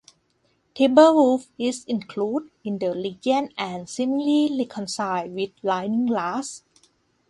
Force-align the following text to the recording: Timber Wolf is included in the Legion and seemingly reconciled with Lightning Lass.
Timber 0.73 1.13
Wolf 1.13 1.51
is 1.59 1.85
included 1.85 2.49
in 2.63 2.79
the 2.79 2.87
Legion 2.95 3.49
and 3.55 3.87
seemingly 3.87 4.49
reconciled 4.59 5.29
with 5.31 5.51
Lightning 5.61 6.07
Lass. 6.07 6.63